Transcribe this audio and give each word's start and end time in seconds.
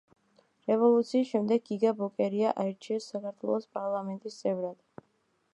რევოლუციის 0.69 1.33
შემდეგ 1.33 1.67
გიგა 1.67 1.93
ბოკერია 2.01 2.55
აირჩიეს 2.65 3.13
საქართველოს 3.15 3.71
პარლამენტის 3.79 4.43
წევრად. 4.43 5.07